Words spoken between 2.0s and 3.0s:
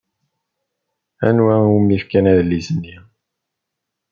fkan adlis-nni?